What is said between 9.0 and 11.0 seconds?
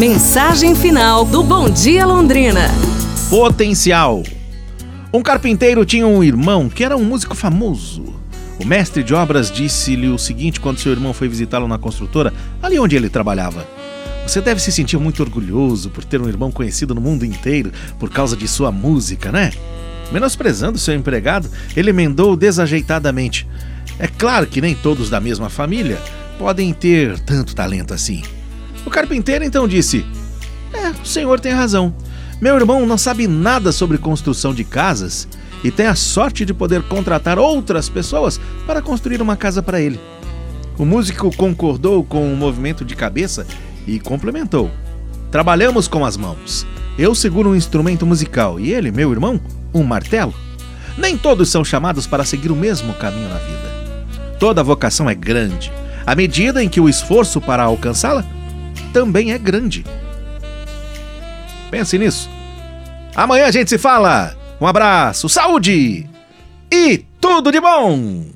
de obras disse-lhe o seguinte quando seu